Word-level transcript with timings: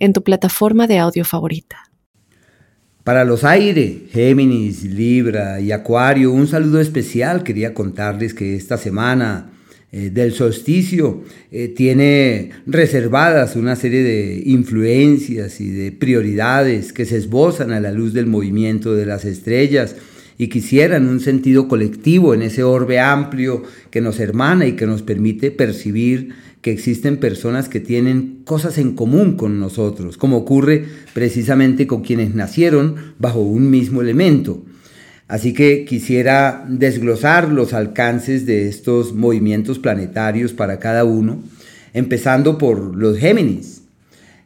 en 0.00 0.12
tu 0.12 0.24
plataforma 0.24 0.88
de 0.88 0.98
audio 0.98 1.24
favorita. 1.24 1.90
Para 3.04 3.24
los 3.24 3.44
aire, 3.44 4.02
Géminis, 4.10 4.84
Libra 4.84 5.60
y 5.60 5.72
Acuario, 5.72 6.32
un 6.32 6.46
saludo 6.46 6.80
especial. 6.80 7.42
Quería 7.42 7.72
contarles 7.72 8.34
que 8.34 8.56
esta 8.56 8.76
semana 8.76 9.50
eh, 9.92 10.10
del 10.10 10.32
solsticio 10.32 11.24
eh, 11.50 11.68
tiene 11.68 12.50
reservadas 12.66 13.56
una 13.56 13.74
serie 13.74 14.02
de 14.02 14.42
influencias 14.46 15.60
y 15.60 15.70
de 15.70 15.92
prioridades 15.92 16.92
que 16.92 17.06
se 17.06 17.16
esbozan 17.16 17.72
a 17.72 17.80
la 17.80 17.90
luz 17.90 18.12
del 18.12 18.26
movimiento 18.26 18.94
de 18.94 19.06
las 19.06 19.24
estrellas 19.24 19.96
y 20.38 20.48
quisieran 20.48 21.08
un 21.08 21.20
sentido 21.20 21.68
colectivo 21.68 22.34
en 22.34 22.42
ese 22.42 22.62
orbe 22.62 23.00
amplio 23.00 23.62
que 23.90 24.00
nos 24.00 24.20
hermana 24.20 24.66
y 24.66 24.72
que 24.72 24.86
nos 24.86 25.02
permite 25.02 25.50
percibir 25.50 26.30
que 26.62 26.72
existen 26.72 27.16
personas 27.16 27.68
que 27.68 27.80
tienen 27.80 28.42
cosas 28.44 28.78
en 28.78 28.94
común 28.94 29.36
con 29.36 29.58
nosotros, 29.60 30.16
como 30.16 30.36
ocurre 30.36 30.84
precisamente 31.14 31.86
con 31.86 32.02
quienes 32.02 32.34
nacieron 32.34 32.96
bajo 33.18 33.40
un 33.40 33.70
mismo 33.70 34.02
elemento. 34.02 34.62
Así 35.26 35.54
que 35.54 35.84
quisiera 35.84 36.66
desglosar 36.68 37.48
los 37.48 37.72
alcances 37.72 38.46
de 38.46 38.68
estos 38.68 39.14
movimientos 39.14 39.78
planetarios 39.78 40.52
para 40.52 40.80
cada 40.80 41.04
uno, 41.04 41.40
empezando 41.94 42.58
por 42.58 42.96
los 42.96 43.16
Géminis. 43.16 43.82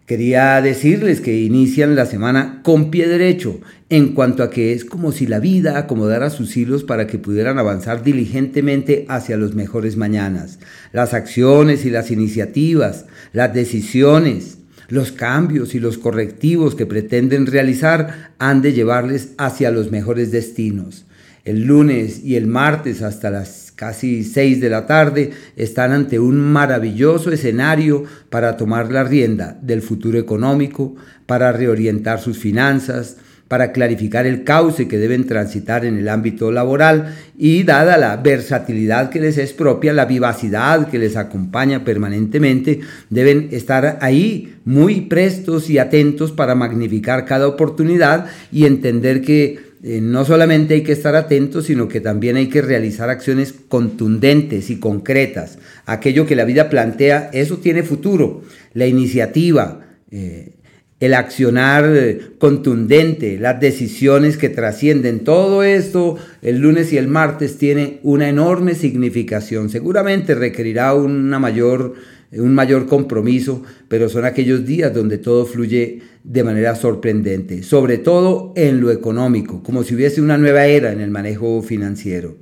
Quería 0.07 0.61
decirles 0.61 1.23
que 1.23 1.41
inician 1.41 1.97
la 1.97 2.05
semana 2.05 2.61
con 2.63 2.91
pie 2.91 3.09
derecho, 3.09 3.61
en 3.97 4.09
cuanto 4.09 4.43
a 4.43 4.51
que 4.51 4.73
es 4.73 4.85
como 4.85 5.13
si 5.13 5.27
la 5.27 5.39
vida 5.39 5.79
acomodara 5.79 6.29
sus 6.29 6.57
hilos 6.57 6.83
para 6.83 7.07
que 7.07 7.19
pudieran 7.19 7.59
avanzar 7.61 8.03
diligentemente 8.03 9.07
hacia 9.09 9.37
los 9.37 9.55
mejores 9.55 9.97
mañanas. 9.97 10.59
Las 10.93 11.15
acciones 11.15 11.85
y 11.85 11.91
las 11.91 12.11
iniciativas, 12.11 13.07
las 13.33 13.55
decisiones, 13.55 14.59
los 14.89 15.13
cambios 15.13 15.77
y 15.77 15.81
los 15.81 15.97
correctivos 15.99 16.75
que 16.75 16.87
pretenden 16.87 17.47
realizar 17.47 18.33
han 18.41 18.63
de 18.63 18.73
llevarles 18.73 19.31
hacia 19.39 19.71
los 19.71 19.93
mejores 19.93 20.33
destinos. 20.33 21.07
El 21.45 21.65
lunes 21.65 22.25
y 22.25 22.35
el 22.35 22.49
martes 22.49 23.01
hasta 23.01 23.31
las 23.31 23.65
casi 23.77 24.25
seis 24.25 24.61
de 24.61 24.71
la 24.71 24.87
tarde, 24.87 25.33
están 25.57 25.93
ante 25.93 26.19
un 26.19 26.41
maravilloso 26.41 27.31
escenario 27.31 28.05
para 28.31 28.57
tomar 28.57 28.91
la 28.91 29.05
rienda 29.05 29.59
del 29.63 29.83
futuro 29.83 30.19
económico, 30.19 30.95
para 31.27 31.53
reorientar 31.53 32.21
sus 32.21 32.39
finanzas, 32.39 33.17
para 33.55 33.71
clarificar 33.71 34.27
el 34.27 34.43
cauce 34.43 34.89
que 34.89 34.99
deben 34.99 35.29
transitar 35.29 35.85
en 35.85 35.97
el 35.97 36.09
ámbito 36.09 36.51
laboral 36.51 37.15
y 37.39 37.63
dada 37.63 37.97
la 37.99 38.17
versatilidad 38.17 39.11
que 39.11 39.21
les 39.21 39.39
es 39.39 39.53
propia, 39.53 39.93
la 39.93 40.07
vivacidad 40.07 40.89
que 40.91 40.99
les 40.99 41.15
acompaña 41.15 41.85
permanentemente, 41.85 42.81
deben 43.11 43.51
estar 43.53 43.99
ahí 44.01 44.57
muy 44.65 45.03
prestos 45.03 45.71
y 45.71 45.79
atentos 45.79 46.33
para 46.33 46.57
magnificar 46.57 47.27
cada 47.27 47.47
oportunidad 47.47 48.27
y 48.51 48.67
entender 48.67 49.23
que 49.23 49.61
eh, 49.85 50.01
no 50.01 50.25
solamente 50.25 50.75
hay 50.75 50.83
que 50.83 50.91
estar 50.91 51.15
atentos, 51.15 51.67
sino 51.67 51.87
que 51.87 52.01
también 52.01 52.35
hay 52.35 52.49
que 52.49 52.61
realizar 52.61 53.09
acciones 53.09 53.55
contundentes 53.69 54.69
y 54.69 54.81
concretas. 54.81 55.61
Aquello 55.87 56.27
que 56.27 56.35
la 56.35 56.45
vida 56.45 56.69
plantea, 56.69 57.31
eso 57.33 57.59
tiene 57.59 57.85
futuro. 57.85 58.43
La 58.73 58.89
iniciativa, 58.89 59.81
eh, 60.11 60.55
el 61.01 61.15
accionar 61.15 61.85
eh, 61.87 62.21
contundente, 62.39 63.39
las 63.39 63.61
decisiones 63.61 64.37
que 64.37 64.49
trascienden, 64.49 65.21
todo 65.21 65.63
esto 65.63 66.17
el 66.43 66.59
lunes 66.59 66.93
y 66.93 66.99
el 66.99 67.09
martes 67.09 67.59
tiene 67.59 68.01
una 68.03 68.29
enorme 68.29 68.75
significación. 68.75 69.71
Seguramente 69.71 70.35
requerirá 70.35 70.95
una 70.95 71.39
mayor 71.39 71.95
un 72.37 72.55
mayor 72.55 72.87
compromiso, 72.87 73.63
pero 73.89 74.09
son 74.09 74.25
aquellos 74.25 74.67
días 74.67 74.93
donde 74.93 75.19
todo 75.19 75.47
fluye 75.47 76.01
de 76.25 76.45
manera 76.45 76.75
sorprendente, 76.75 77.63
sobre 77.63 77.99
todo 77.99 78.53
en 78.57 78.81
lo 78.81 78.91
económico, 78.91 79.63
como 79.63 79.85
si 79.85 79.95
hubiese 79.95 80.21
una 80.21 80.39
nueva 80.39 80.67
era 80.67 80.93
en 80.93 81.01
el 81.01 81.11
manejo 81.11 81.63
financiero. 81.63 82.37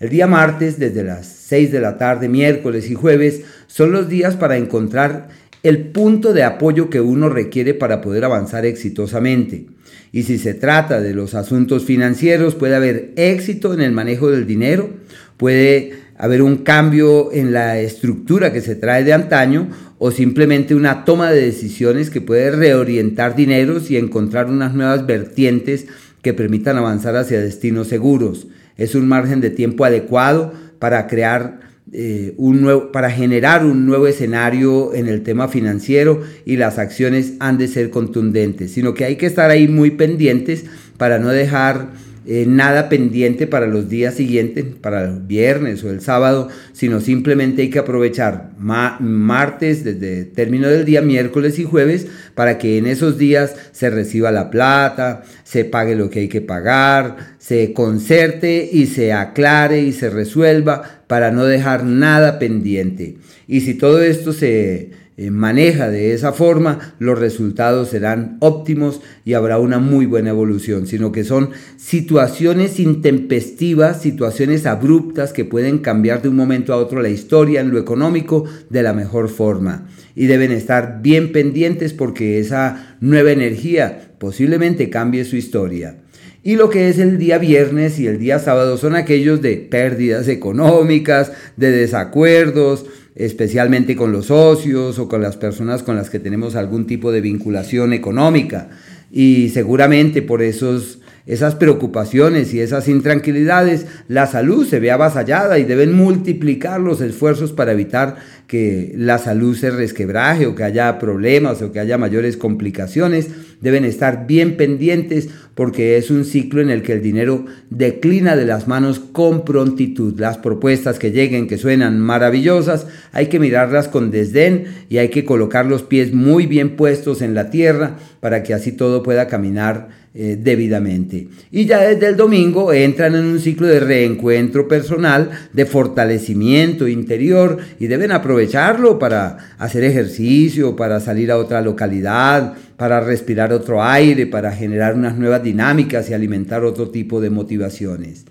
El 0.00 0.10
día 0.10 0.26
martes, 0.26 0.78
desde 0.78 1.04
las 1.04 1.26
6 1.26 1.72
de 1.72 1.80
la 1.80 1.96
tarde, 1.96 2.28
miércoles 2.28 2.90
y 2.90 2.94
jueves, 2.94 3.42
son 3.66 3.92
los 3.92 4.08
días 4.08 4.36
para 4.36 4.56
encontrar 4.56 5.28
el 5.64 5.78
punto 5.78 6.34
de 6.34 6.44
apoyo 6.44 6.90
que 6.90 7.00
uno 7.00 7.30
requiere 7.30 7.72
para 7.72 8.02
poder 8.02 8.24
avanzar 8.24 8.66
exitosamente. 8.66 9.66
Y 10.12 10.22
si 10.22 10.38
se 10.38 10.54
trata 10.54 11.00
de 11.00 11.14
los 11.14 11.34
asuntos 11.34 11.84
financieros, 11.84 12.54
puede 12.54 12.76
haber 12.76 13.12
éxito 13.16 13.72
en 13.72 13.80
el 13.80 13.90
manejo 13.90 14.30
del 14.30 14.46
dinero, 14.46 14.90
puede 15.38 15.94
haber 16.18 16.42
un 16.42 16.58
cambio 16.58 17.32
en 17.32 17.52
la 17.52 17.80
estructura 17.80 18.52
que 18.52 18.60
se 18.60 18.76
trae 18.76 19.04
de 19.04 19.14
antaño 19.14 19.68
o 19.98 20.10
simplemente 20.10 20.74
una 20.74 21.06
toma 21.06 21.32
de 21.32 21.40
decisiones 21.40 22.10
que 22.10 22.20
puede 22.20 22.50
reorientar 22.50 23.34
dineros 23.34 23.90
y 23.90 23.96
encontrar 23.96 24.46
unas 24.46 24.74
nuevas 24.74 25.06
vertientes 25.06 25.86
que 26.20 26.34
permitan 26.34 26.76
avanzar 26.76 27.16
hacia 27.16 27.40
destinos 27.40 27.88
seguros. 27.88 28.48
Es 28.76 28.94
un 28.94 29.08
margen 29.08 29.40
de 29.40 29.50
tiempo 29.50 29.86
adecuado 29.86 30.52
para 30.78 31.06
crear 31.06 31.60
eh, 31.92 32.34
un 32.38 32.62
nuevo, 32.62 32.92
para 32.92 33.10
generar 33.10 33.64
un 33.64 33.86
nuevo 33.86 34.06
escenario 34.06 34.94
en 34.94 35.06
el 35.06 35.22
tema 35.22 35.48
financiero 35.48 36.22
y 36.46 36.56
las 36.56 36.78
acciones 36.78 37.34
han 37.40 37.58
de 37.58 37.68
ser 37.68 37.90
contundentes, 37.90 38.72
sino 38.72 38.94
que 38.94 39.04
hay 39.04 39.16
que 39.16 39.26
estar 39.26 39.50
ahí 39.50 39.68
muy 39.68 39.90
pendientes 39.90 40.64
para 40.96 41.18
no 41.18 41.28
dejar 41.28 41.92
eh, 42.26 42.46
nada 42.48 42.88
pendiente 42.88 43.46
para 43.46 43.66
los 43.66 43.90
días 43.90 44.14
siguientes, 44.14 44.64
para 44.80 45.04
el 45.04 45.20
viernes 45.20 45.84
o 45.84 45.90
el 45.90 46.00
sábado, 46.00 46.48
sino 46.72 47.00
simplemente 47.00 47.60
hay 47.60 47.68
que 47.68 47.78
aprovechar 47.78 48.52
martes 48.58 49.84
desde 49.84 50.24
término 50.24 50.68
del 50.68 50.86
día, 50.86 51.02
miércoles 51.02 51.58
y 51.58 51.64
jueves, 51.64 52.06
para 52.34 52.58
que 52.58 52.78
en 52.78 52.86
esos 52.86 53.18
días 53.18 53.54
se 53.72 53.90
reciba 53.90 54.30
la 54.30 54.50
plata, 54.50 55.22
se 55.44 55.64
pague 55.64 55.96
lo 55.96 56.10
que 56.10 56.20
hay 56.20 56.28
que 56.28 56.40
pagar, 56.40 57.36
se 57.38 57.72
concerte 57.72 58.68
y 58.72 58.86
se 58.86 59.12
aclare 59.12 59.80
y 59.80 59.92
se 59.92 60.10
resuelva 60.10 61.02
para 61.06 61.30
no 61.30 61.44
dejar 61.44 61.84
nada 61.84 62.38
pendiente. 62.38 63.16
Y 63.46 63.60
si 63.60 63.74
todo 63.74 64.02
esto 64.02 64.32
se 64.32 64.90
eh, 65.16 65.30
maneja 65.30 65.90
de 65.90 66.12
esa 66.12 66.32
forma, 66.32 66.94
los 66.98 67.16
resultados 67.16 67.90
serán 67.90 68.36
óptimos 68.40 69.00
y 69.24 69.34
habrá 69.34 69.60
una 69.60 69.78
muy 69.78 70.06
buena 70.06 70.30
evolución, 70.30 70.88
sino 70.88 71.12
que 71.12 71.22
son 71.22 71.50
situaciones 71.76 72.80
intempestivas, 72.80 74.02
situaciones 74.02 74.66
abruptas 74.66 75.32
que 75.32 75.44
pueden 75.44 75.78
cambiar 75.78 76.20
de 76.20 76.30
un 76.30 76.34
momento 76.34 76.72
a 76.72 76.78
otro 76.78 77.00
la 77.00 77.10
historia 77.10 77.60
en 77.60 77.70
lo 77.70 77.78
económico 77.78 78.44
de 78.70 78.82
la 78.82 78.92
mejor 78.92 79.28
forma. 79.28 79.86
Y 80.14 80.26
deben 80.26 80.52
estar 80.52 81.00
bien 81.02 81.32
pendientes 81.32 81.92
porque 81.92 82.38
esa 82.38 82.96
nueva 83.00 83.32
energía 83.32 84.12
posiblemente 84.18 84.90
cambie 84.90 85.24
su 85.24 85.36
historia. 85.36 85.96
Y 86.42 86.56
lo 86.56 86.68
que 86.68 86.90
es 86.90 86.98
el 86.98 87.16
día 87.18 87.38
viernes 87.38 87.98
y 87.98 88.06
el 88.06 88.18
día 88.18 88.38
sábado 88.38 88.76
son 88.76 88.94
aquellos 88.94 89.40
de 89.40 89.56
pérdidas 89.56 90.28
económicas, 90.28 91.32
de 91.56 91.70
desacuerdos, 91.70 92.84
especialmente 93.14 93.96
con 93.96 94.12
los 94.12 94.26
socios 94.26 94.98
o 94.98 95.08
con 95.08 95.22
las 95.22 95.36
personas 95.36 95.82
con 95.82 95.96
las 95.96 96.10
que 96.10 96.18
tenemos 96.18 96.54
algún 96.54 96.86
tipo 96.86 97.12
de 97.12 97.22
vinculación 97.22 97.94
económica. 97.94 98.68
Y 99.10 99.48
seguramente 99.50 100.20
por 100.20 100.42
esos, 100.42 101.00
esas 101.26 101.54
preocupaciones 101.54 102.52
y 102.52 102.60
esas 102.60 102.86
intranquilidades, 102.86 103.86
la 104.08 104.26
salud 104.26 104.66
se 104.66 104.78
ve 104.78 104.90
avasallada 104.90 105.58
y 105.58 105.64
deben 105.64 105.94
multiplicar 105.94 106.80
los 106.80 107.00
esfuerzos 107.00 107.52
para 107.52 107.72
evitar 107.72 108.16
que 108.46 108.92
la 108.96 109.18
salud 109.18 109.56
se 109.56 109.70
resquebraje 109.70 110.46
o 110.46 110.54
que 110.54 110.64
haya 110.64 110.98
problemas 110.98 111.62
o 111.62 111.72
que 111.72 111.80
haya 111.80 111.96
mayores 111.96 112.36
complicaciones. 112.36 113.28
Deben 113.64 113.84
estar 113.84 114.28
bien 114.28 114.56
pendientes 114.56 115.28
porque 115.54 115.96
es 115.96 116.10
un 116.10 116.24
ciclo 116.24 116.60
en 116.60 116.70
el 116.70 116.82
que 116.82 116.92
el 116.92 117.02
dinero 117.02 117.46
declina 117.70 118.36
de 118.36 118.44
las 118.44 118.68
manos 118.68 119.00
con 119.00 119.44
prontitud. 119.44 120.20
Las 120.20 120.38
propuestas 120.38 120.98
que 120.98 121.10
lleguen, 121.10 121.48
que 121.48 121.58
suenan 121.58 121.98
maravillosas, 121.98 122.86
hay 123.12 123.26
que 123.26 123.40
mirarlas 123.40 123.88
con 123.88 124.10
desdén 124.10 124.66
y 124.88 124.98
hay 124.98 125.08
que 125.08 125.24
colocar 125.24 125.66
los 125.66 125.82
pies 125.82 126.12
muy 126.12 126.46
bien 126.46 126.76
puestos 126.76 127.22
en 127.22 127.34
la 127.34 127.50
tierra 127.50 127.96
para 128.20 128.42
que 128.42 128.54
así 128.54 128.70
todo 128.70 129.02
pueda 129.02 129.26
caminar 129.26 130.04
eh, 130.16 130.38
debidamente. 130.40 131.26
Y 131.50 131.66
ya 131.66 131.80
desde 131.80 132.06
el 132.06 132.16
domingo 132.16 132.72
entran 132.72 133.16
en 133.16 133.24
un 133.24 133.40
ciclo 133.40 133.66
de 133.66 133.80
reencuentro 133.80 134.68
personal, 134.68 135.28
de 135.52 135.66
fortalecimiento 135.66 136.86
interior 136.86 137.58
y 137.80 137.88
deben 137.88 138.12
aprovecharlo 138.12 139.00
para 139.00 139.38
hacer 139.58 139.82
ejercicio, 139.82 140.76
para 140.76 141.00
salir 141.00 141.32
a 141.32 141.36
otra 141.36 141.62
localidad, 141.62 142.54
para 142.76 143.00
respirar 143.00 143.52
otro 143.52 143.82
aire, 143.82 144.26
para 144.26 144.52
generar 144.52 144.94
unas 144.94 145.16
nuevas 145.16 145.42
dinámicas 145.42 146.10
y 146.10 146.14
alimentar 146.14 146.64
otro 146.64 146.90
tipo 146.90 147.20
de 147.20 147.30
motivaciones. 147.30 148.24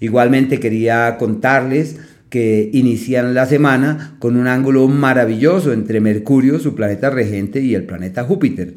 Igualmente 0.00 0.60
quería 0.60 1.16
contarles 1.18 1.96
que 2.28 2.68
inician 2.72 3.32
la 3.32 3.46
semana 3.46 4.16
con 4.18 4.36
un 4.36 4.48
ángulo 4.48 4.88
maravilloso 4.88 5.72
entre 5.72 6.00
Mercurio, 6.00 6.58
su 6.58 6.74
planeta 6.74 7.08
regente, 7.08 7.60
y 7.60 7.76
el 7.76 7.84
planeta 7.84 8.24
Júpiter. 8.24 8.74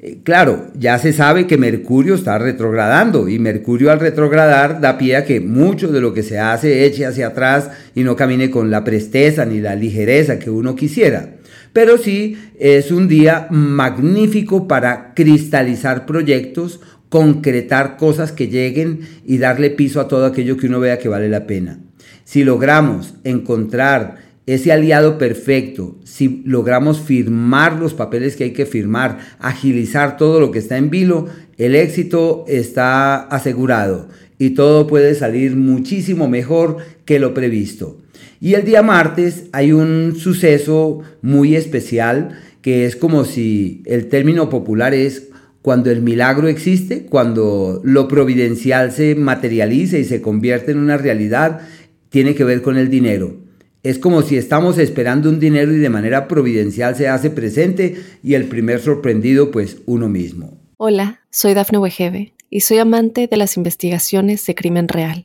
Eh, 0.00 0.18
claro, 0.24 0.66
ya 0.76 0.98
se 0.98 1.12
sabe 1.12 1.46
que 1.46 1.56
Mercurio 1.56 2.16
está 2.16 2.38
retrogradando 2.38 3.28
y 3.28 3.38
Mercurio 3.38 3.92
al 3.92 4.00
retrogradar 4.00 4.80
da 4.80 4.98
pie 4.98 5.16
a 5.16 5.24
que 5.24 5.40
mucho 5.40 5.92
de 5.92 6.00
lo 6.00 6.12
que 6.12 6.22
se 6.24 6.40
hace 6.40 6.84
eche 6.84 7.06
hacia 7.06 7.28
atrás 7.28 7.70
y 7.94 8.02
no 8.02 8.16
camine 8.16 8.50
con 8.50 8.70
la 8.70 8.82
presteza 8.82 9.46
ni 9.46 9.60
la 9.60 9.76
ligereza 9.76 10.38
que 10.38 10.50
uno 10.50 10.74
quisiera. 10.74 11.36
Pero 11.74 11.98
sí 11.98 12.38
es 12.58 12.92
un 12.92 13.08
día 13.08 13.48
magnífico 13.50 14.68
para 14.68 15.12
cristalizar 15.12 16.06
proyectos, 16.06 16.80
concretar 17.08 17.96
cosas 17.96 18.30
que 18.30 18.46
lleguen 18.46 19.00
y 19.26 19.38
darle 19.38 19.70
piso 19.70 20.00
a 20.00 20.06
todo 20.06 20.24
aquello 20.24 20.56
que 20.56 20.68
uno 20.68 20.78
vea 20.78 21.00
que 21.00 21.08
vale 21.08 21.28
la 21.28 21.48
pena. 21.48 21.80
Si 22.24 22.44
logramos 22.44 23.14
encontrar 23.24 24.18
ese 24.46 24.70
aliado 24.70 25.18
perfecto, 25.18 25.98
si 26.04 26.42
logramos 26.46 27.00
firmar 27.00 27.80
los 27.80 27.92
papeles 27.92 28.36
que 28.36 28.44
hay 28.44 28.52
que 28.52 28.66
firmar, 28.66 29.18
agilizar 29.40 30.16
todo 30.16 30.38
lo 30.38 30.52
que 30.52 30.60
está 30.60 30.78
en 30.78 30.90
vilo, 30.90 31.26
el 31.58 31.74
éxito 31.74 32.44
está 32.46 33.16
asegurado 33.16 34.08
y 34.38 34.50
todo 34.50 34.86
puede 34.86 35.16
salir 35.16 35.56
muchísimo 35.56 36.28
mejor 36.28 36.76
que 37.04 37.18
lo 37.18 37.34
previsto. 37.34 38.03
Y 38.40 38.54
el 38.54 38.64
día 38.64 38.82
martes 38.82 39.44
hay 39.52 39.72
un 39.72 40.16
suceso 40.16 41.00
muy 41.22 41.56
especial 41.56 42.38
que 42.64 42.86
es 42.86 42.96
como 42.96 43.24
si 43.24 43.82
el 43.84 44.08
término 44.08 44.48
popular 44.48 44.94
es 44.94 45.28
cuando 45.60 45.90
el 45.90 46.00
milagro 46.00 46.48
existe, 46.48 47.04
cuando 47.04 47.80
lo 47.84 48.08
providencial 48.08 48.90
se 48.90 49.14
materializa 49.14 49.98
y 49.98 50.04
se 50.04 50.22
convierte 50.22 50.72
en 50.72 50.78
una 50.78 50.96
realidad, 50.96 51.60
tiene 52.08 52.34
que 52.34 52.44
ver 52.44 52.62
con 52.62 52.78
el 52.78 52.88
dinero. 52.88 53.36
Es 53.82 53.98
como 53.98 54.22
si 54.22 54.38
estamos 54.38 54.78
esperando 54.78 55.28
un 55.28 55.40
dinero 55.40 55.74
y 55.74 55.78
de 55.78 55.90
manera 55.90 56.26
providencial 56.26 56.96
se 56.96 57.08
hace 57.08 57.28
presente 57.28 57.96
y 58.22 58.32
el 58.32 58.44
primer 58.44 58.80
sorprendido 58.80 59.50
pues 59.50 59.78
uno 59.84 60.08
mismo. 60.08 60.58
Hola, 60.78 61.20
soy 61.30 61.52
Dafne 61.52 61.78
Wegebe 61.78 62.32
y 62.48 62.60
soy 62.60 62.78
amante 62.78 63.26
de 63.26 63.36
las 63.36 63.58
investigaciones 63.58 64.46
de 64.46 64.54
crimen 64.54 64.88
real. 64.88 65.24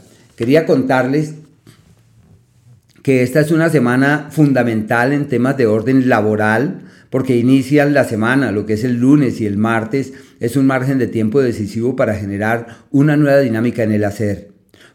quería 0.41 0.65
contarles 0.65 1.35
que 3.03 3.21
esta 3.21 3.41
es 3.41 3.51
una 3.51 3.69
semana 3.69 4.29
fundamental 4.31 5.13
en 5.13 5.27
temas 5.27 5.55
de 5.55 5.67
orden 5.67 6.09
laboral, 6.09 6.79
porque 7.11 7.37
inician 7.37 7.93
la 7.93 8.05
semana, 8.05 8.51
lo 8.51 8.65
que 8.65 8.73
es 8.73 8.83
el 8.83 8.99
lunes 8.99 9.39
y 9.39 9.45
el 9.45 9.57
martes, 9.57 10.13
es 10.39 10.57
un 10.57 10.65
margen 10.65 10.97
de 10.97 11.05
tiempo 11.05 11.41
decisivo 11.41 11.95
para 11.95 12.15
generar 12.15 12.65
una 12.89 13.17
nueva 13.17 13.37
dinámica 13.37 13.83
en 13.83 13.91
el 13.91 14.03
hacer. 14.03 14.49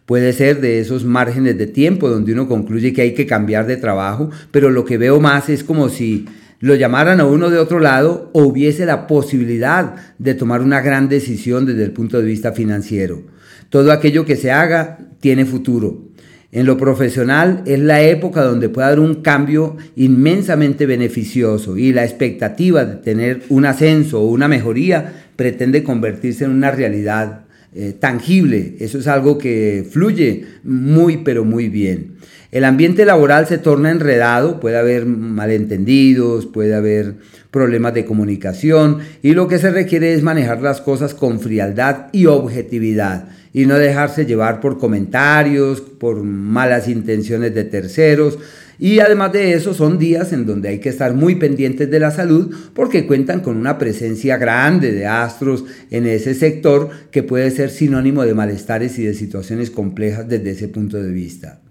Puede 0.04 0.32
ser 0.32 0.60
de 0.60 0.81
esos 0.81 1.04
márgenes 1.04 1.56
de 1.56 1.69
tiempo 1.69 2.10
donde 2.10 2.32
uno 2.32 2.49
concluye 2.49 2.92
que 2.92 3.02
hay 3.02 3.14
que 3.14 3.26
cambiar 3.26 3.69
de 3.69 3.76
trabajo, 3.76 4.31
pero 4.50 4.70
lo 4.70 4.84
que 4.84 4.99
veo 4.99 5.20
más 5.20 5.49
es 5.49 5.62
como 5.62 5.90
si 5.90 6.26
lo 6.58 6.75
llamaran 6.75 7.20
a 7.20 7.25
uno 7.25 7.50
de 7.50 7.58
otro 7.58 7.78
lado 7.78 8.31
o 8.32 8.42
hubiese 8.42 8.84
la 8.84 9.06
posibilidad 9.06 9.94
de 10.19 10.34
tomar 10.34 10.60
una 10.60 10.81
gran 10.81 11.08
decisión 11.08 11.66
desde 11.66 11.84
el 11.84 11.92
punto 11.92 12.19
de 12.19 12.25
vista 12.25 12.50
financiero. 12.50 13.36
Todo 13.70 13.92
aquello 13.92 14.24
que 14.24 14.36
se 14.36 14.50
haga 14.50 14.98
tiene 15.20 15.44
futuro. 15.44 16.06
En 16.52 16.64
lo 16.64 16.78
profesional 16.78 17.62
es 17.66 17.80
la 17.80 18.02
época 18.02 18.42
donde 18.42 18.68
puede 18.68 18.86
haber 18.86 19.00
un 19.00 19.16
cambio 19.16 19.76
inmensamente 19.96 20.86
beneficioso 20.86 21.76
y 21.76 21.92
la 21.92 22.04
expectativa 22.04 22.84
de 22.84 22.96
tener 22.96 23.42
un 23.48 23.66
ascenso 23.66 24.22
o 24.22 24.28
una 24.28 24.48
mejoría 24.48 25.26
pretende 25.36 25.82
convertirse 25.82 26.44
en 26.44 26.52
una 26.52 26.70
realidad 26.70 27.42
eh, 27.74 27.92
tangible. 27.92 28.76
Eso 28.80 28.98
es 28.98 29.06
algo 29.06 29.36
que 29.36 29.86
fluye 29.90 30.46
muy 30.64 31.18
pero 31.18 31.44
muy 31.44 31.68
bien. 31.68 32.14
El 32.52 32.64
ambiente 32.64 33.04
laboral 33.04 33.46
se 33.46 33.58
torna 33.58 33.90
enredado, 33.90 34.60
puede 34.60 34.78
haber 34.78 35.04
malentendidos, 35.04 36.46
puede 36.46 36.74
haber 36.74 37.16
problemas 37.50 37.92
de 37.92 38.06
comunicación 38.06 39.00
y 39.20 39.34
lo 39.34 39.46
que 39.46 39.58
se 39.58 39.70
requiere 39.70 40.14
es 40.14 40.22
manejar 40.22 40.62
las 40.62 40.80
cosas 40.80 41.12
con 41.12 41.38
frialdad 41.38 42.06
y 42.12 42.24
objetividad 42.26 43.28
y 43.56 43.64
no 43.64 43.79
dejarse 43.79 44.26
llevar 44.26 44.61
por 44.61 44.76
comentarios, 44.76 45.81
por 45.81 46.23
malas 46.23 46.88
intenciones 46.88 47.55
de 47.55 47.64
terceros. 47.64 48.38
Y 48.79 48.99
además 48.99 49.32
de 49.32 49.55
eso, 49.55 49.73
son 49.73 49.99
días 49.99 50.35
en 50.35 50.44
donde 50.44 50.69
hay 50.69 50.79
que 50.79 50.91
estar 50.91 51.14
muy 51.14 51.37
pendientes 51.37 51.91
de 51.91 51.99
la 51.99 52.11
salud 52.11 52.55
porque 52.75 53.06
cuentan 53.06 53.41
con 53.41 53.56
una 53.56 53.79
presencia 53.79 54.37
grande 54.37 54.93
de 54.93 55.06
astros 55.06 55.64
en 55.91 56.06
ese 56.06 56.35
sector 56.35 56.91
que 57.11 57.23
puede 57.23 57.50
ser 57.50 57.70
sinónimo 57.70 58.25
de 58.25 58.35
malestares 58.35 58.99
y 58.99 59.06
de 59.06 59.14
situaciones 59.14 59.70
complejas 59.70 60.29
desde 60.29 60.50
ese 60.50 60.69
punto 60.69 61.02
de 61.02 61.11
vista. 61.11 61.62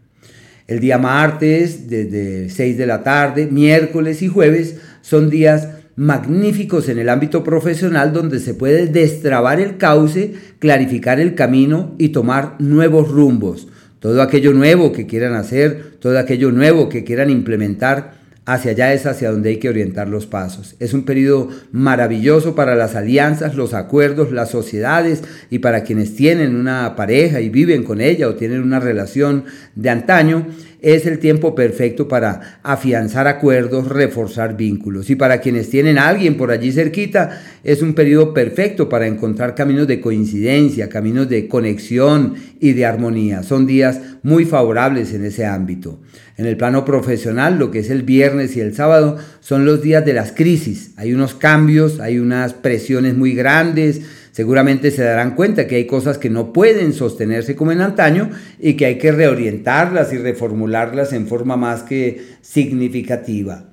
El 0.65 0.79
día 0.79 0.97
martes, 0.97 1.87
desde 1.87 2.49
6 2.49 2.79
de 2.79 2.87
la 2.87 3.03
tarde, 3.03 3.45
miércoles 3.45 4.23
y 4.23 4.27
jueves 4.27 4.77
son 5.03 5.29
días 5.29 5.67
magníficos 5.95 6.89
en 6.89 6.99
el 6.99 7.09
ámbito 7.09 7.43
profesional 7.43 8.13
donde 8.13 8.39
se 8.39 8.53
puede 8.53 8.87
destrabar 8.87 9.59
el 9.59 9.77
cauce, 9.77 10.33
clarificar 10.59 11.19
el 11.19 11.35
camino 11.35 11.95
y 11.97 12.09
tomar 12.09 12.55
nuevos 12.59 13.09
rumbos. 13.09 13.67
Todo 13.99 14.21
aquello 14.21 14.53
nuevo 14.53 14.91
que 14.91 15.07
quieran 15.07 15.33
hacer, 15.33 15.97
todo 15.99 16.19
aquello 16.19 16.51
nuevo 16.51 16.89
que 16.89 17.03
quieran 17.03 17.29
implementar, 17.29 18.25
hacia 18.45 18.71
allá 18.71 18.93
es 18.93 19.05
hacia 19.07 19.31
donde 19.31 19.49
hay 19.49 19.57
que 19.57 19.69
orientar 19.69 20.07
los 20.07 20.27
pasos. 20.27 20.75
Es 20.79 20.93
un 20.93 21.03
periodo 21.03 21.49
maravilloso 21.71 22.53
para 22.53 22.75
las 22.75 22.95
alianzas, 22.95 23.55
los 23.55 23.73
acuerdos, 23.73 24.31
las 24.31 24.51
sociedades 24.51 25.23
y 25.49 25.59
para 25.59 25.83
quienes 25.83 26.15
tienen 26.15 26.55
una 26.55 26.95
pareja 26.95 27.41
y 27.41 27.49
viven 27.49 27.83
con 27.83 28.01
ella 28.01 28.27
o 28.27 28.35
tienen 28.35 28.61
una 28.61 28.79
relación 28.79 29.45
de 29.73 29.89
antaño 29.89 30.45
es 30.85 31.07
el 31.07 31.17
tiempo 31.17 31.55
perfecto 31.55 32.07
para 32.07 32.59
afianzar 32.61 33.27
acuerdos, 33.27 33.89
reforzar 33.89 34.55
vínculos. 34.55 35.09
Y 35.09 35.15
para 35.15 35.41
quienes 35.41 35.71
tienen 35.71 35.97
a 35.97 36.07
alguien 36.07 36.37
por 36.37 36.51
allí 36.51 36.71
cerquita, 36.71 37.41
es 37.63 37.81
un 37.81 37.95
periodo 37.95 38.35
perfecto 38.35 38.87
para 38.87 39.07
encontrar 39.07 39.55
caminos 39.55 39.87
de 39.87 39.99
coincidencia, 39.99 40.87
caminos 40.87 41.27
de 41.27 41.47
conexión 41.47 42.35
y 42.59 42.73
de 42.73 42.85
armonía. 42.85 43.41
Son 43.41 43.65
días 43.65 43.99
muy 44.21 44.45
favorables 44.45 45.11
en 45.15 45.25
ese 45.25 45.47
ámbito. 45.47 45.99
En 46.37 46.45
el 46.45 46.55
plano 46.55 46.85
profesional, 46.85 47.57
lo 47.57 47.71
que 47.71 47.79
es 47.79 47.89
el 47.89 48.03
viernes 48.03 48.55
y 48.55 48.59
el 48.59 48.75
sábado 48.75 49.17
son 49.39 49.65
los 49.65 49.81
días 49.81 50.05
de 50.05 50.13
las 50.13 50.33
crisis. 50.33 50.91
Hay 50.97 51.15
unos 51.15 51.33
cambios, 51.33 51.99
hay 51.99 52.19
unas 52.19 52.53
presiones 52.53 53.15
muy 53.15 53.33
grandes, 53.33 54.01
seguramente 54.35 54.91
se 54.91 55.01
darán 55.01 55.33
cuenta 55.33 55.65
que 55.65 55.77
hay 55.77 55.87
cosas 55.87 56.17
que 56.17 56.29
no 56.29 56.51
pueden 56.51 56.91
sostenerse 56.91 57.55
como 57.55 57.71
en 57.71 57.79
antaño 57.79 58.31
y 58.59 58.73
que 58.73 58.85
hay 58.85 58.97
que 58.97 59.13
reorientarlas 59.13 60.11
y 60.11 60.17
reformularlas 60.17 61.13
en 61.13 61.25
forma 61.25 61.55
más 61.55 61.83
que 61.83 62.21
significativa. 62.41 63.69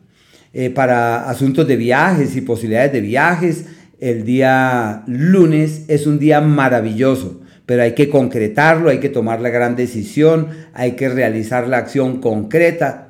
Eh, 0.52 0.70
para 0.70 1.28
asuntos 1.28 1.66
de 1.66 1.74
viajes 1.74 2.36
y 2.36 2.42
posibilidades 2.42 2.92
de 2.92 3.00
viajes, 3.00 3.64
el 3.98 4.24
día 4.24 5.02
lunes 5.08 5.86
es 5.88 6.06
un 6.06 6.20
día 6.20 6.40
maravilloso, 6.40 7.40
pero 7.66 7.82
hay 7.82 7.96
que 7.96 8.08
concretarlo, 8.08 8.88
hay 8.88 8.98
que 8.98 9.08
tomar 9.08 9.40
la 9.40 9.48
gran 9.48 9.74
decisión, 9.74 10.46
hay 10.74 10.92
que 10.92 11.08
realizar 11.08 11.66
la 11.66 11.78
acción 11.78 12.20
concreta. 12.20 13.08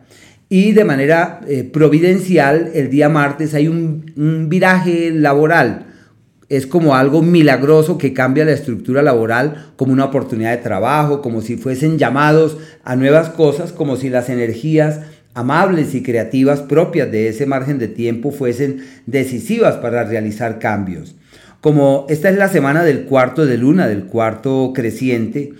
Y 0.48 0.72
de 0.72 0.84
manera 0.84 1.42
eh, 1.46 1.64
providencial, 1.70 2.70
el 2.72 2.88
día 2.88 3.10
martes 3.10 3.52
hay 3.52 3.68
un, 3.68 4.10
un 4.16 4.48
viraje 4.48 5.10
laboral 5.10 5.91
es 6.52 6.66
como 6.66 6.94
algo 6.94 7.22
milagroso 7.22 7.96
que 7.96 8.12
cambia 8.12 8.44
la 8.44 8.52
estructura 8.52 9.00
laboral 9.00 9.72
como 9.76 9.94
una 9.94 10.04
oportunidad 10.04 10.50
de 10.50 10.62
trabajo, 10.62 11.22
como 11.22 11.40
si 11.40 11.56
fuesen 11.56 11.96
llamados 11.96 12.58
a 12.84 12.94
nuevas 12.94 13.30
cosas, 13.30 13.72
como 13.72 13.96
si 13.96 14.10
las 14.10 14.28
energías 14.28 15.00
amables 15.32 15.94
y 15.94 16.02
creativas 16.02 16.60
propias 16.60 17.10
de 17.10 17.28
ese 17.28 17.46
margen 17.46 17.78
de 17.78 17.88
tiempo 17.88 18.32
fuesen 18.32 18.84
decisivas 19.06 19.76
para 19.76 20.04
realizar 20.04 20.58
cambios. 20.58 21.14
Como 21.62 22.04
esta 22.10 22.28
es 22.28 22.36
la 22.36 22.48
semana 22.48 22.84
del 22.84 23.04
cuarto 23.04 23.46
de 23.46 23.56
luna, 23.56 23.88
del 23.88 24.04
cuarto 24.04 24.72
creciente, 24.74 25.54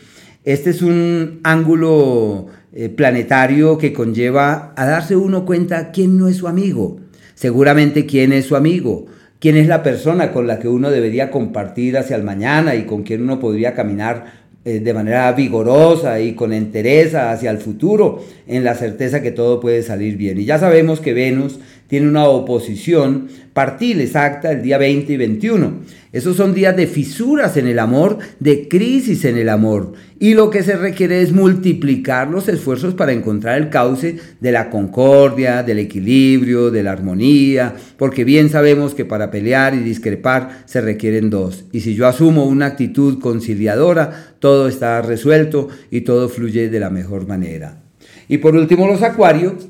este 0.45 0.69
es 0.69 0.83
un 0.83 1.41
ángulo 1.43 2.49
eh, 2.75 2.91
planetario 2.91 3.79
que 3.79 3.95
conlleva 3.95 4.75
a 4.77 4.85
darse 4.85 5.17
uno 5.17 5.47
cuenta 5.47 5.91
quién 5.91 6.19
no 6.19 6.29
es 6.29 6.37
su 6.37 6.49
amigo, 6.49 7.01
seguramente 7.35 8.05
quién 8.05 8.35
es 8.35 8.45
su 8.45 8.57
amigo, 8.57 9.07
quién 9.43 9.57
es 9.57 9.67
la 9.67 9.83
persona 9.83 10.31
con 10.31 10.47
la 10.47 10.61
que 10.61 10.69
uno 10.69 10.89
debería 10.89 11.33
compartir 11.33 11.99
hacia 11.99 12.15
el 12.15 12.23
mañana 12.23 12.77
y 12.77 12.85
con 12.85 13.03
quien 13.03 13.23
uno 13.23 13.41
podría 13.41 13.75
caminar 13.75 14.41
eh, 14.65 14.79
de 14.79 14.95
manera 14.95 15.33
vigorosa 15.33 16.21
y 16.21 16.35
con 16.35 16.53
entereza 16.53 17.33
hacia 17.33 17.51
el 17.51 17.59
futuro, 17.59 18.25
en 18.47 18.63
la 18.63 18.77
certeza 18.77 19.21
que 19.21 19.33
todo 19.33 19.59
puede 19.59 19.83
salir 19.83 20.17
bien. 20.17 20.39
Y 20.39 20.45
ya 20.45 20.61
sabemos 20.61 21.01
que 21.01 21.13
Venus 21.13 21.59
tiene 21.93 22.09
una 22.09 22.25
oposición 22.25 23.29
partil 23.53 24.01
exacta 24.01 24.51
el 24.51 24.63
día 24.63 24.79
20 24.79 25.13
y 25.13 25.17
21. 25.19 25.81
Esos 26.11 26.39
son 26.39 26.55
días 26.55 26.75
de 26.75 26.87
fisuras 26.87 27.59
en 27.59 27.67
el 27.67 27.79
amor, 27.79 28.17
de 28.41 28.67
crisis 28.67 29.27
en 29.27 29.37
el 29.37 29.51
amor. 29.51 29.93
Y 30.19 30.33
lo 30.33 30.49
que 30.49 30.63
se 30.63 30.75
requiere 30.75 31.21
es 31.21 31.33
multiplicar 31.33 32.31
los 32.31 32.49
esfuerzos 32.49 32.95
para 32.95 33.13
encontrar 33.13 33.59
el 33.59 33.69
cauce 33.69 34.17
de 34.41 34.53
la 34.53 34.71
concordia, 34.71 35.63
del 35.63 35.81
equilibrio, 35.81 36.71
de 36.71 36.83
la 36.83 36.93
armonía, 36.93 37.75
porque 37.99 38.25
bien 38.25 38.49
sabemos 38.49 38.95
que 38.95 39.05
para 39.05 39.31
pelear 39.31 39.75
y 39.75 39.81
discrepar 39.81 40.63
se 40.65 40.81
requieren 40.81 41.29
dos. 41.29 41.67
Y 41.73 41.81
si 41.81 41.95
yo 41.95 42.07
asumo 42.07 42.47
una 42.47 42.65
actitud 42.65 43.19
conciliadora, 43.19 44.33
todo 44.39 44.67
está 44.67 45.03
resuelto 45.03 45.69
y 45.91 46.01
todo 46.01 46.31
fluye 46.31 46.71
de 46.71 46.81
la 46.81 46.89
mejor 46.89 47.29
manera. 47.29 47.83
Y 48.29 48.39
por 48.39 48.57
último, 48.57 48.87
los 48.87 49.03
acuarios. 49.03 49.69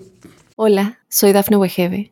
Hola, 0.54 1.00
soy 1.08 1.32
Dafne 1.32 1.56
Wegebe 1.56 2.11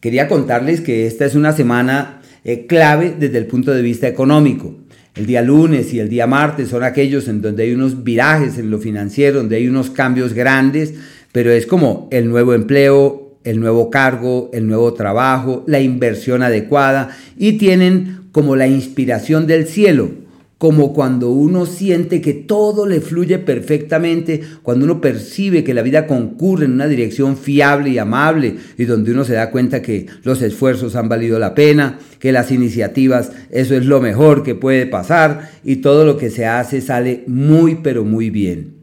Quería 0.00 0.28
contarles 0.28 0.80
que 0.80 1.06
esta 1.06 1.24
es 1.24 1.34
una 1.34 1.52
semana 1.52 2.22
eh, 2.44 2.66
clave 2.66 3.14
desde 3.18 3.38
el 3.38 3.46
punto 3.46 3.72
de 3.72 3.82
vista 3.82 4.06
económico. 4.06 4.76
El 5.16 5.26
día 5.26 5.42
lunes 5.42 5.92
y 5.92 5.98
el 5.98 6.08
día 6.08 6.28
martes 6.28 6.68
son 6.68 6.84
aquellos 6.84 7.26
en 7.26 7.42
donde 7.42 7.64
hay 7.64 7.72
unos 7.72 8.04
virajes 8.04 8.58
en 8.58 8.70
lo 8.70 8.78
financiero, 8.78 9.38
donde 9.38 9.56
hay 9.56 9.66
unos 9.66 9.90
cambios 9.90 10.34
grandes, 10.34 10.94
pero 11.32 11.50
es 11.50 11.66
como 11.66 12.08
el 12.12 12.28
nuevo 12.28 12.54
empleo, 12.54 13.38
el 13.42 13.58
nuevo 13.58 13.90
cargo, 13.90 14.50
el 14.52 14.68
nuevo 14.68 14.94
trabajo, 14.94 15.64
la 15.66 15.80
inversión 15.80 16.44
adecuada 16.44 17.16
y 17.36 17.54
tienen 17.54 18.28
como 18.30 18.54
la 18.54 18.68
inspiración 18.68 19.48
del 19.48 19.66
cielo 19.66 20.27
como 20.58 20.92
cuando 20.92 21.30
uno 21.30 21.66
siente 21.66 22.20
que 22.20 22.34
todo 22.34 22.84
le 22.84 23.00
fluye 23.00 23.38
perfectamente, 23.38 24.42
cuando 24.62 24.84
uno 24.84 25.00
percibe 25.00 25.62
que 25.62 25.72
la 25.72 25.82
vida 25.82 26.08
concurre 26.08 26.64
en 26.64 26.72
una 26.72 26.88
dirección 26.88 27.36
fiable 27.36 27.90
y 27.90 27.98
amable 27.98 28.56
y 28.76 28.84
donde 28.84 29.12
uno 29.12 29.24
se 29.24 29.34
da 29.34 29.52
cuenta 29.52 29.82
que 29.82 30.06
los 30.24 30.42
esfuerzos 30.42 30.96
han 30.96 31.08
valido 31.08 31.38
la 31.38 31.54
pena, 31.54 32.00
que 32.18 32.32
las 32.32 32.50
iniciativas, 32.50 33.30
eso 33.52 33.76
es 33.76 33.86
lo 33.86 34.00
mejor 34.00 34.42
que 34.42 34.56
puede 34.56 34.86
pasar 34.86 35.48
y 35.64 35.76
todo 35.76 36.04
lo 36.04 36.16
que 36.16 36.28
se 36.28 36.44
hace 36.44 36.80
sale 36.80 37.22
muy 37.28 37.76
pero 37.76 38.04
muy 38.04 38.30
bien. 38.30 38.78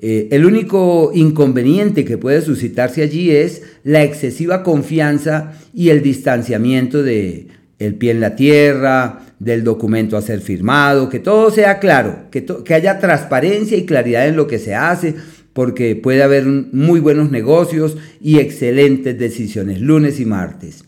Eh, 0.00 0.28
el 0.32 0.44
único 0.44 1.12
inconveniente 1.14 2.04
que 2.04 2.18
puede 2.18 2.42
suscitarse 2.42 3.00
allí 3.00 3.30
es 3.30 3.62
la 3.82 4.02
excesiva 4.02 4.62
confianza 4.62 5.54
y 5.72 5.88
el 5.88 6.02
distanciamiento 6.02 7.02
de 7.02 7.46
el 7.78 7.94
pie 7.94 8.12
en 8.12 8.20
la 8.20 8.36
tierra, 8.36 9.24
del 9.44 9.62
documento 9.62 10.16
a 10.16 10.22
ser 10.22 10.40
firmado, 10.40 11.08
que 11.08 11.18
todo 11.18 11.50
sea 11.50 11.78
claro, 11.78 12.30
que, 12.30 12.44
haya 12.74 12.98
transparencia 12.98 13.76
y 13.76 13.84
claridad 13.84 14.26
en 14.26 14.36
lo 14.36 14.46
que 14.46 14.58
se 14.58 14.74
hace, 14.74 15.14
porque 15.52 15.94
puede 15.96 16.22
haber 16.22 16.46
muy 16.46 16.98
buenos 16.98 17.30
negocios 17.30 17.96
y 18.20 18.38
excelentes 18.38 19.18
decisiones 19.18 19.80
lunes 19.80 20.18
y 20.18 20.24
martes. 20.24 20.84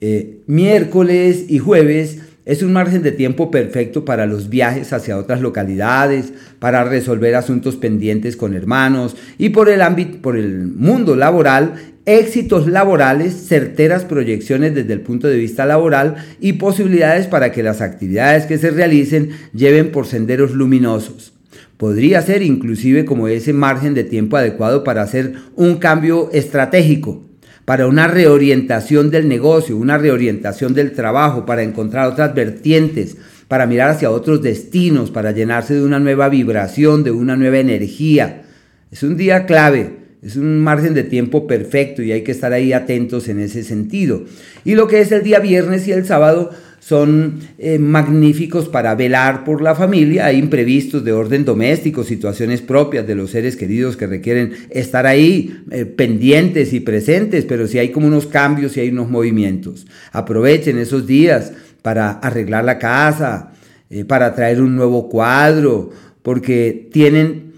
Eh, 0.00 0.42
miércoles 0.46 1.46
y 1.48 1.58
jueves 1.58 2.18
es 2.48 2.62
un 2.62 2.72
margen 2.72 3.02
de 3.02 3.12
tiempo 3.12 3.50
perfecto 3.50 4.06
para 4.06 4.24
los 4.24 4.48
viajes 4.48 4.94
hacia 4.94 5.18
otras 5.18 5.42
localidades, 5.42 6.32
para 6.58 6.82
resolver 6.82 7.34
asuntos 7.34 7.76
pendientes 7.76 8.38
con 8.38 8.54
hermanos 8.54 9.16
y 9.36 9.50
por 9.50 9.68
el 9.68 9.82
ámbito, 9.82 10.22
por 10.22 10.38
el 10.38 10.66
mundo 10.66 11.14
laboral 11.14 11.74
éxitos 12.06 12.66
laborales, 12.66 13.34
certeras 13.34 14.06
proyecciones 14.06 14.74
desde 14.74 14.94
el 14.94 15.02
punto 15.02 15.28
de 15.28 15.36
vista 15.36 15.66
laboral 15.66 16.16
y 16.40 16.54
posibilidades 16.54 17.26
para 17.26 17.52
que 17.52 17.62
las 17.62 17.82
actividades 17.82 18.46
que 18.46 18.56
se 18.56 18.70
realicen 18.70 19.28
lleven 19.52 19.92
por 19.92 20.06
senderos 20.06 20.52
luminosos. 20.52 21.34
Podría 21.76 22.22
ser 22.22 22.42
inclusive 22.42 23.04
como 23.04 23.28
ese 23.28 23.52
margen 23.52 23.92
de 23.92 24.04
tiempo 24.04 24.38
adecuado 24.38 24.84
para 24.84 25.02
hacer 25.02 25.34
un 25.54 25.76
cambio 25.76 26.30
estratégico, 26.32 27.27
para 27.68 27.86
una 27.86 28.08
reorientación 28.08 29.10
del 29.10 29.28
negocio, 29.28 29.76
una 29.76 29.98
reorientación 29.98 30.72
del 30.72 30.92
trabajo, 30.92 31.44
para 31.44 31.62
encontrar 31.62 32.08
otras 32.08 32.34
vertientes, 32.34 33.18
para 33.46 33.66
mirar 33.66 33.90
hacia 33.90 34.10
otros 34.10 34.40
destinos, 34.40 35.10
para 35.10 35.32
llenarse 35.32 35.74
de 35.74 35.82
una 35.82 35.98
nueva 35.98 36.30
vibración, 36.30 37.04
de 37.04 37.10
una 37.10 37.36
nueva 37.36 37.58
energía. 37.58 38.44
Es 38.90 39.02
un 39.02 39.18
día 39.18 39.44
clave 39.44 39.98
es 40.22 40.36
un 40.36 40.58
margen 40.58 40.94
de 40.94 41.04
tiempo 41.04 41.46
perfecto 41.46 42.02
y 42.02 42.10
hay 42.10 42.22
que 42.22 42.32
estar 42.32 42.52
ahí 42.52 42.72
atentos 42.72 43.28
en 43.28 43.38
ese 43.38 43.62
sentido. 43.62 44.24
Y 44.64 44.74
lo 44.74 44.88
que 44.88 45.00
es 45.00 45.12
el 45.12 45.22
día 45.22 45.38
viernes 45.38 45.86
y 45.86 45.92
el 45.92 46.06
sábado 46.06 46.50
son 46.88 47.40
eh, 47.58 47.78
magníficos 47.78 48.68
para 48.68 48.94
velar 48.94 49.44
por 49.44 49.60
la 49.60 49.74
familia. 49.74 50.26
Hay 50.26 50.38
imprevistos 50.38 51.04
de 51.04 51.12
orden 51.12 51.44
doméstico, 51.44 52.02
situaciones 52.02 52.62
propias 52.62 53.06
de 53.06 53.14
los 53.14 53.30
seres 53.30 53.56
queridos 53.56 53.96
que 53.96 54.06
requieren 54.06 54.52
estar 54.70 55.06
ahí 55.06 55.62
eh, 55.70 55.84
pendientes 55.84 56.72
y 56.72 56.80
presentes, 56.80 57.44
pero 57.44 57.66
si 57.66 57.78
hay 57.78 57.90
como 57.90 58.06
unos 58.06 58.26
cambios 58.26 58.76
y 58.76 58.80
hay 58.80 58.88
unos 58.88 59.10
movimientos. 59.10 59.86
Aprovechen 60.12 60.78
esos 60.78 61.06
días 61.06 61.52
para 61.82 62.10
arreglar 62.10 62.64
la 62.64 62.78
casa, 62.78 63.52
eh, 63.90 64.04
para 64.04 64.34
traer 64.34 64.62
un 64.62 64.74
nuevo 64.74 65.08
cuadro, 65.08 65.90
porque 66.22 66.88
tienen 66.92 67.48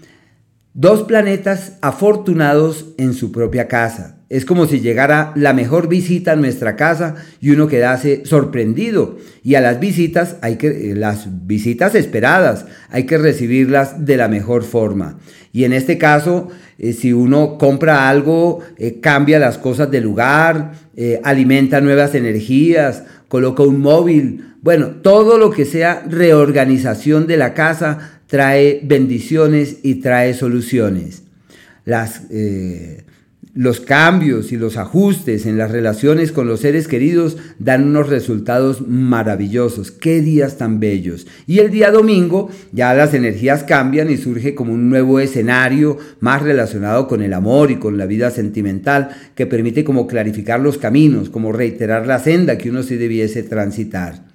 Dos 0.73 1.03
planetas 1.03 1.73
afortunados 1.81 2.93
en 2.97 3.13
su 3.13 3.33
propia 3.33 3.67
casa. 3.67 4.20
Es 4.31 4.45
como 4.45 4.65
si 4.65 4.79
llegara 4.79 5.33
la 5.35 5.51
mejor 5.51 5.89
visita 5.89 6.31
a 6.31 6.35
nuestra 6.37 6.77
casa 6.77 7.15
y 7.41 7.49
uno 7.49 7.67
quedase 7.67 8.21
sorprendido. 8.25 9.17
Y 9.43 9.55
a 9.55 9.61
las 9.61 9.81
visitas 9.81 10.37
hay 10.41 10.55
que 10.55 10.95
las 10.95 11.27
visitas 11.45 11.95
esperadas, 11.95 12.65
hay 12.89 13.05
que 13.05 13.17
recibirlas 13.17 14.05
de 14.05 14.15
la 14.15 14.29
mejor 14.29 14.63
forma. 14.63 15.19
Y 15.51 15.65
en 15.65 15.73
este 15.73 15.97
caso, 15.97 16.47
eh, 16.79 16.93
si 16.93 17.11
uno 17.11 17.57
compra 17.57 18.07
algo, 18.07 18.59
eh, 18.77 19.01
cambia 19.01 19.37
las 19.37 19.57
cosas 19.57 19.91
de 19.91 19.99
lugar, 19.99 20.71
eh, 20.95 21.19
alimenta 21.25 21.81
nuevas 21.81 22.15
energías, 22.15 23.03
coloca 23.27 23.63
un 23.63 23.81
móvil, 23.81 24.45
bueno, 24.61 24.91
todo 25.01 25.37
lo 25.37 25.51
que 25.51 25.65
sea 25.65 26.05
reorganización 26.07 27.27
de 27.27 27.35
la 27.35 27.53
casa 27.53 28.21
trae 28.27 28.79
bendiciones 28.81 29.79
y 29.83 29.95
trae 29.95 30.33
soluciones. 30.33 31.23
Las, 31.83 32.21
eh, 32.29 33.03
los 33.53 33.81
cambios 33.81 34.51
y 34.51 34.57
los 34.57 34.77
ajustes 34.77 35.45
en 35.45 35.57
las 35.57 35.71
relaciones 35.71 36.31
con 36.31 36.47
los 36.47 36.61
seres 36.61 36.87
queridos 36.87 37.37
dan 37.59 37.83
unos 37.83 38.07
resultados 38.07 38.87
maravillosos. 38.87 39.91
Qué 39.91 40.21
días 40.21 40.57
tan 40.57 40.79
bellos. 40.79 41.27
Y 41.47 41.59
el 41.59 41.69
día 41.69 41.91
domingo 41.91 42.49
ya 42.71 42.93
las 42.93 43.13
energías 43.13 43.63
cambian 43.63 44.09
y 44.09 44.17
surge 44.17 44.55
como 44.55 44.73
un 44.73 44.89
nuevo 44.89 45.19
escenario 45.19 45.97
más 46.21 46.41
relacionado 46.41 47.07
con 47.07 47.21
el 47.21 47.33
amor 47.33 47.71
y 47.71 47.75
con 47.75 47.97
la 47.97 48.05
vida 48.05 48.31
sentimental 48.31 49.09
que 49.35 49.45
permite 49.45 49.83
como 49.83 50.07
clarificar 50.07 50.59
los 50.59 50.77
caminos, 50.77 51.29
como 51.29 51.51
reiterar 51.51 52.07
la 52.07 52.19
senda 52.19 52.57
que 52.57 52.69
uno 52.69 52.83
sí 52.83 52.95
debiese 52.95 53.43
transitar. 53.43 54.30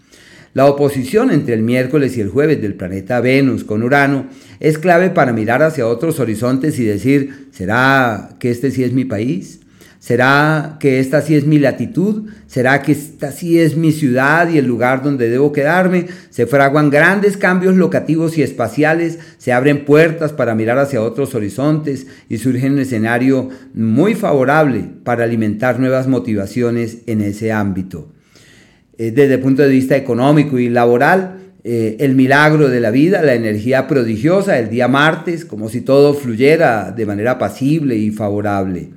La 0.56 0.64
oposición 0.64 1.30
entre 1.30 1.52
el 1.52 1.60
miércoles 1.60 2.16
y 2.16 2.22
el 2.22 2.30
jueves 2.30 2.62
del 2.62 2.72
planeta 2.72 3.20
Venus 3.20 3.62
con 3.62 3.82
Urano 3.82 4.24
es 4.58 4.78
clave 4.78 5.10
para 5.10 5.34
mirar 5.34 5.62
hacia 5.62 5.86
otros 5.86 6.18
horizontes 6.18 6.78
y 6.78 6.84
decir, 6.86 7.48
¿será 7.52 8.30
que 8.38 8.50
este 8.50 8.70
sí 8.70 8.82
es 8.82 8.94
mi 8.94 9.04
país? 9.04 9.60
¿Será 9.98 10.78
que 10.80 10.98
esta 10.98 11.20
sí 11.20 11.34
es 11.34 11.46
mi 11.46 11.58
latitud? 11.58 12.30
¿Será 12.46 12.80
que 12.80 12.92
esta 12.92 13.32
sí 13.32 13.60
es 13.60 13.76
mi 13.76 13.92
ciudad 13.92 14.48
y 14.48 14.56
el 14.56 14.64
lugar 14.64 15.02
donde 15.02 15.28
debo 15.28 15.52
quedarme? 15.52 16.06
Se 16.30 16.46
fraguan 16.46 16.88
grandes 16.88 17.36
cambios 17.36 17.76
locativos 17.76 18.38
y 18.38 18.42
espaciales, 18.42 19.18
se 19.36 19.52
abren 19.52 19.84
puertas 19.84 20.32
para 20.32 20.54
mirar 20.54 20.78
hacia 20.78 21.02
otros 21.02 21.34
horizontes 21.34 22.06
y 22.30 22.38
surge 22.38 22.70
un 22.70 22.78
escenario 22.78 23.50
muy 23.74 24.14
favorable 24.14 24.88
para 25.04 25.24
alimentar 25.24 25.78
nuevas 25.78 26.08
motivaciones 26.08 27.00
en 27.06 27.20
ese 27.20 27.52
ámbito. 27.52 28.15
Eh, 28.98 29.10
desde 29.10 29.34
el 29.34 29.40
punto 29.40 29.62
de 29.62 29.68
vista 29.68 29.96
económico 29.96 30.58
y 30.58 30.68
laboral, 30.68 31.38
eh, 31.64 31.96
el 32.00 32.14
milagro 32.14 32.68
de 32.68 32.80
la 32.80 32.90
vida, 32.90 33.22
la 33.22 33.34
energía 33.34 33.88
prodigiosa, 33.88 34.58
el 34.58 34.70
día 34.70 34.88
martes, 34.88 35.44
como 35.44 35.68
si 35.68 35.80
todo 35.80 36.14
fluyera 36.14 36.92
de 36.92 37.04
manera 37.04 37.38
pasible 37.38 37.96
y 37.96 38.10
favorable. 38.10 38.90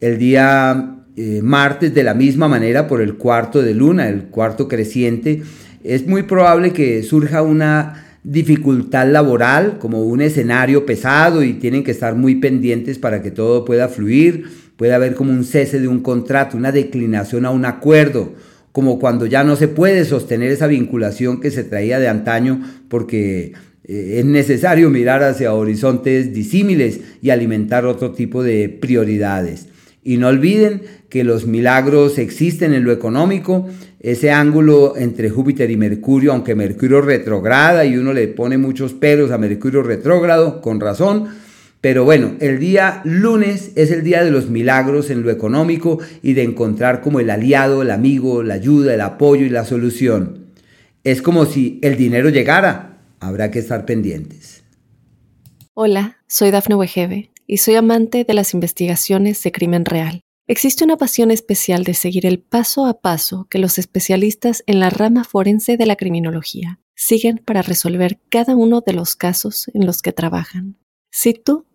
El 0.00 0.18
día 0.18 0.96
eh, 1.16 1.40
martes 1.42 1.94
de 1.94 2.02
la 2.02 2.14
misma 2.14 2.48
manera 2.48 2.88
por 2.88 3.02
el 3.02 3.14
cuarto 3.14 3.62
de 3.62 3.74
luna, 3.74 4.08
el 4.08 4.24
cuarto 4.24 4.66
creciente, 4.66 5.42
es 5.84 6.06
muy 6.06 6.22
probable 6.22 6.72
que 6.72 7.02
surja 7.02 7.42
una 7.42 8.06
dificultad 8.24 9.06
laboral 9.08 9.78
como 9.78 10.02
un 10.02 10.22
escenario 10.22 10.86
pesado 10.86 11.42
y 11.42 11.54
tienen 11.54 11.84
que 11.84 11.90
estar 11.90 12.14
muy 12.14 12.36
pendientes 12.36 12.98
para 12.98 13.22
que 13.22 13.30
todo 13.30 13.64
pueda 13.64 13.88
fluir, 13.88 14.44
puede 14.76 14.94
haber 14.94 15.14
como 15.14 15.32
un 15.32 15.44
cese 15.44 15.78
de 15.78 15.88
un 15.88 16.00
contrato, 16.00 16.56
una 16.56 16.72
declinación 16.72 17.44
a 17.44 17.50
un 17.50 17.66
acuerdo, 17.66 18.34
como 18.72 18.98
cuando 18.98 19.26
ya 19.26 19.44
no 19.44 19.56
se 19.56 19.68
puede 19.68 20.04
sostener 20.04 20.50
esa 20.50 20.66
vinculación 20.66 21.40
que 21.40 21.50
se 21.50 21.64
traía 21.64 21.98
de 21.98 22.08
antaño 22.08 22.60
porque 22.88 23.52
eh, 23.84 24.16
es 24.18 24.24
necesario 24.24 24.90
mirar 24.90 25.22
hacia 25.22 25.54
horizontes 25.54 26.32
disímiles 26.32 27.00
y 27.20 27.30
alimentar 27.30 27.86
otro 27.86 28.12
tipo 28.12 28.42
de 28.42 28.68
prioridades. 28.68 29.66
Y 30.02 30.16
no 30.16 30.28
olviden 30.28 30.82
que 31.08 31.24
los 31.24 31.46
milagros 31.46 32.18
existen 32.18 32.72
en 32.72 32.84
lo 32.84 32.92
económico, 32.92 33.68
ese 34.00 34.30
ángulo 34.30 34.96
entre 34.96 35.28
Júpiter 35.28 35.70
y 35.70 35.76
Mercurio, 35.76 36.32
aunque 36.32 36.54
Mercurio 36.54 37.02
retrograda 37.02 37.84
y 37.84 37.98
uno 37.98 38.14
le 38.14 38.28
pone 38.28 38.56
muchos 38.56 38.94
pelos 38.94 39.30
a 39.30 39.36
Mercurio 39.36 39.82
retrógrado, 39.82 40.62
con 40.62 40.80
razón, 40.80 41.28
pero 41.80 42.04
bueno, 42.04 42.36
el 42.40 42.58
día 42.58 43.00
lunes 43.04 43.72
es 43.74 43.90
el 43.90 44.04
día 44.04 44.22
de 44.22 44.30
los 44.30 44.50
milagros 44.50 45.08
en 45.08 45.22
lo 45.22 45.30
económico 45.30 45.98
y 46.22 46.34
de 46.34 46.42
encontrar 46.42 47.00
como 47.00 47.20
el 47.20 47.30
aliado, 47.30 47.82
el 47.82 47.90
amigo, 47.90 48.42
la 48.42 48.54
ayuda, 48.54 48.94
el 48.94 49.00
apoyo 49.00 49.46
y 49.46 49.50
la 49.50 49.64
solución. 49.64 50.46
Es 51.04 51.22
como 51.22 51.46
si 51.46 51.78
el 51.82 51.96
dinero 51.96 52.28
llegara, 52.28 52.98
habrá 53.18 53.50
que 53.50 53.60
estar 53.60 53.86
pendientes. 53.86 54.62
Hola, 55.72 56.18
soy 56.26 56.50
Dafne 56.50 56.74
Wegebe 56.74 57.30
y 57.46 57.56
soy 57.56 57.76
amante 57.76 58.24
de 58.24 58.34
las 58.34 58.52
investigaciones 58.52 59.42
de 59.42 59.52
crimen 59.52 59.86
real. 59.86 60.20
Existe 60.46 60.84
una 60.84 60.98
pasión 60.98 61.30
especial 61.30 61.84
de 61.84 61.94
seguir 61.94 62.26
el 62.26 62.40
paso 62.40 62.84
a 62.84 63.00
paso 63.00 63.46
que 63.48 63.58
los 63.58 63.78
especialistas 63.78 64.62
en 64.66 64.80
la 64.80 64.90
rama 64.90 65.24
forense 65.24 65.78
de 65.78 65.86
la 65.86 65.96
criminología 65.96 66.80
siguen 66.94 67.38
para 67.38 67.62
resolver 67.62 68.18
cada 68.28 68.54
uno 68.54 68.82
de 68.84 68.92
los 68.92 69.16
casos 69.16 69.70
en 69.72 69.86
los 69.86 70.02
que 70.02 70.12
trabajan. 70.12 70.76
Si 71.10 71.34
tú, 71.34 71.66